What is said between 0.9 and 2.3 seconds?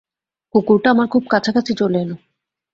আমার খুব কাছাকাছি চলে এল।